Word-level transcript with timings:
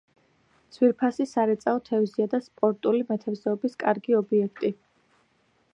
ძვირფასი 0.77 1.27
სარეწაო 1.31 1.81
თევზია 1.89 2.27
და 2.33 2.41
სპორტული 2.47 3.03
მეთევზეობის 3.11 3.77
კარგი 3.87 4.21
ობიექტი. 4.23 4.73